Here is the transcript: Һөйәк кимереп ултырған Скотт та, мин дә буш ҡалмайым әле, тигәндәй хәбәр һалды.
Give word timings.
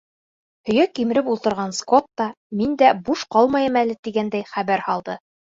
Һөйәк 0.69 0.95
кимереп 0.99 1.29
ултырған 1.33 1.75
Скотт 1.81 2.09
та, 2.21 2.27
мин 2.63 2.73
дә 2.83 2.89
буш 3.11 3.27
ҡалмайым 3.37 3.81
әле, 3.83 3.97
тигәндәй 4.09 4.51
хәбәр 4.57 4.89
һалды. 4.89 5.21